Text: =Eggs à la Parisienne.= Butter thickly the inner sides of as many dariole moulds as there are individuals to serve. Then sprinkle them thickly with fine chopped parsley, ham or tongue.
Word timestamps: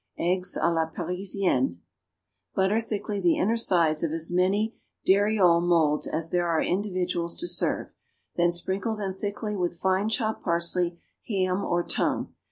=Eggs 0.17 0.57
à 0.57 0.73
la 0.73 0.87
Parisienne.= 0.87 1.79
Butter 2.55 2.81
thickly 2.81 3.21
the 3.21 3.37
inner 3.37 3.55
sides 3.55 4.01
of 4.03 4.11
as 4.11 4.31
many 4.31 4.73
dariole 5.05 5.61
moulds 5.61 6.07
as 6.07 6.31
there 6.31 6.47
are 6.47 6.59
individuals 6.59 7.35
to 7.35 7.47
serve. 7.47 7.93
Then 8.35 8.49
sprinkle 8.51 8.95
them 8.95 9.13
thickly 9.13 9.55
with 9.55 9.77
fine 9.77 10.09
chopped 10.09 10.43
parsley, 10.43 10.99
ham 11.27 11.63
or 11.63 11.83
tongue. 11.83 12.33